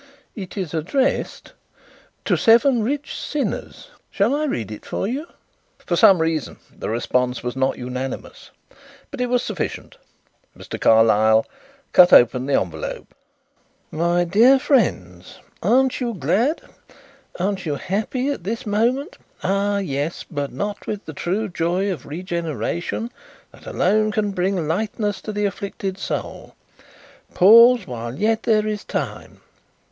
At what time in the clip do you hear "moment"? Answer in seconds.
18.65-19.19